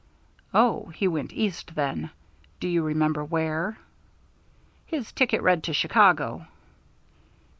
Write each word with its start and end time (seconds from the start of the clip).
"Oh, 0.51 0.87
he 0.95 1.07
went 1.07 1.31
east 1.31 1.75
then. 1.75 2.09
Do 2.59 2.67
you 2.67 2.81
remember 2.81 3.23
where?" 3.23 3.77
"His 4.87 5.11
ticket 5.11 5.43
read 5.43 5.61
to 5.65 5.73
Chicago." 5.73 6.47